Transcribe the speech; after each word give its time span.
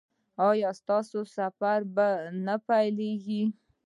ایا 0.49 0.69
ستاسو 0.79 1.19
سفر 1.35 1.79
به 1.95 2.07
نه 2.45 2.55
پیلیږي؟ 2.67 3.43